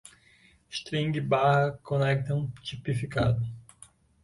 [0.71, 3.45] string, barra, conectam, tipificado